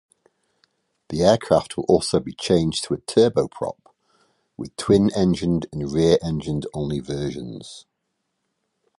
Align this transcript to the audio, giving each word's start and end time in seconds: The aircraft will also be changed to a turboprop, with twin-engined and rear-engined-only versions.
The 1.09 1.21
aircraft 1.21 1.77
will 1.77 1.83
also 1.87 2.19
be 2.19 2.33
changed 2.33 2.85
to 2.85 2.95
a 2.95 2.97
turboprop, 2.97 3.77
with 4.57 4.75
twin-engined 4.75 5.67
and 5.71 5.91
rear-engined-only 5.91 6.99
versions. 7.01 7.85